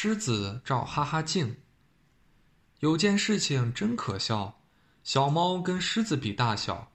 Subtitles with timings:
[0.00, 1.56] 狮子照哈哈镜。
[2.78, 4.60] 有件事情真可笑，
[5.02, 6.92] 小猫跟狮子比大小。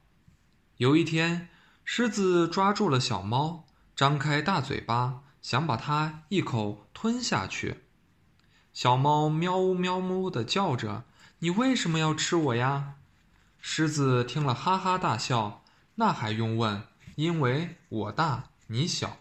[0.77, 1.49] 有一天，
[1.83, 7.83] 狮子抓住了小猫，张开大嘴巴，想把它一口吞下去。
[8.71, 11.03] 小猫喵呜喵呜的叫着
[11.39, 12.93] ：“你为什么要吃我呀？”
[13.59, 15.65] 狮子听了哈哈大笑
[15.95, 16.81] ：“那还用问？
[17.17, 19.17] 因为我大你小。”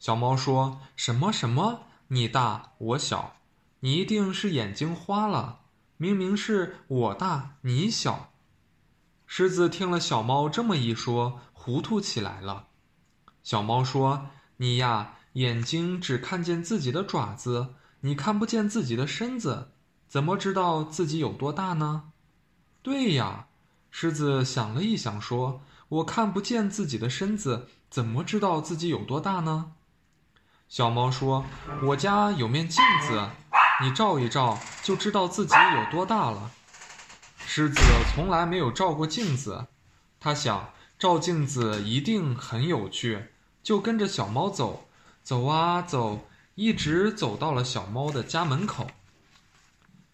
[0.00, 1.85] 小猫说什么什么？
[2.08, 3.34] 你大我小，
[3.80, 5.62] 你一定是眼睛花了。
[5.96, 8.32] 明明是我大你小。
[9.26, 12.68] 狮子听了小猫这么一说，糊涂起来了。
[13.42, 19.72] 小猫说：“你呀，眼睛只看见自己的爪子，你看不见自己的身子，
[20.06, 22.12] 怎么知道自己有多大呢？”
[22.82, 23.48] 对呀，
[23.90, 29.72] 狮子想了一想，说：“我看不见自己的身子，怎么知道自己有多大呢？”
[30.68, 31.44] 小猫说
[31.86, 33.30] ：“我家有面镜子，
[33.80, 36.50] 你照一照就知道自己有多大了。”
[37.46, 37.80] 狮子
[38.12, 39.68] 从来没有照过镜子，
[40.18, 43.28] 他想照镜子一定很有趣，
[43.62, 44.88] 就跟着小猫走，
[45.22, 48.88] 走啊走，一直走到了小猫的家门口。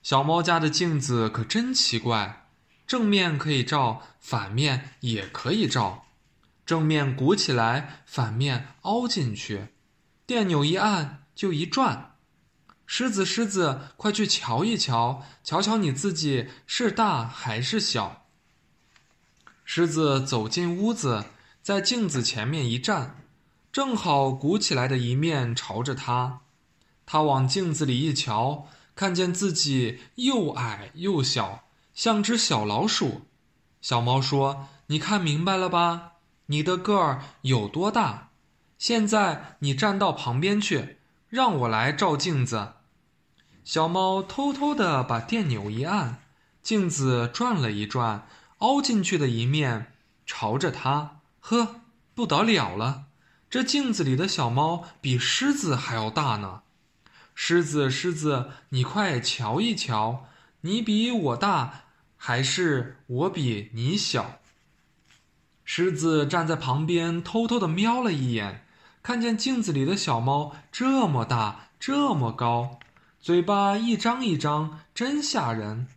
[0.03, 2.47] 小猫家的镜子可真奇怪，
[2.87, 6.05] 正面可以照，反面也可以照，
[6.67, 9.69] 正面鼓起来，反面凹进去。
[10.27, 12.17] 电钮一按就一转，
[12.87, 18.27] 狮子狮子，快去瞧一瞧，瞧瞧你自己是大还是小。
[19.65, 21.25] 狮子走进屋子，
[21.63, 23.17] 在镜子前面一站，
[23.73, 26.41] 正好鼓起来的一面朝着他。
[27.07, 31.65] 他往镜子里一瞧，看见自己又矮又小，
[31.95, 33.23] 像只小老鼠。
[33.81, 36.13] 小猫说：“你看明白了吧？
[36.47, 38.29] 你的个儿有多大？”
[38.83, 40.97] 现在你站到旁边去，
[41.29, 42.73] 让我来照镜子。
[43.63, 46.19] 小猫偷偷地把电钮一按，
[46.65, 48.27] 镜子转了一转，
[48.59, 49.93] 凹进去的一面
[50.27, 51.21] 朝着它。
[51.39, 51.83] 呵，
[52.17, 53.05] 不得了了！
[53.49, 56.63] 这镜子里的小猫比狮子还要大呢。
[57.37, 60.27] 狮子，狮子，你快瞧一瞧，
[60.63, 61.85] 你比我大，
[62.17, 64.41] 还是我比你小？
[65.65, 68.67] 狮子站在旁边，偷偷地瞄了一眼。
[69.03, 72.79] 看见镜子里的小猫这么大，这么高，
[73.19, 75.89] 嘴巴一张一张，真吓人。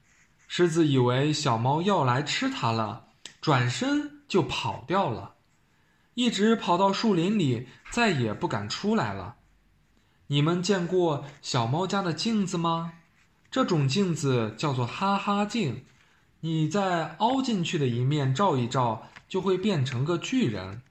[0.48, 3.06] 狮子以为小猫要来吃它了，
[3.40, 5.36] 转身就跑掉了，
[6.16, 9.36] 一直跑到树林里，再也不敢出来了。
[10.28, 12.94] 你们见过小猫家的镜子吗？
[13.52, 15.86] 这种镜子叫做哈哈镜，
[16.40, 20.82] 你在凹进去的一面照一照，就会变成个巨人。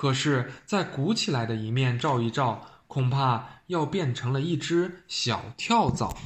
[0.00, 6.16] 可是，在鼓起来的一面照一照，恐怕要变成了一只小跳蚤。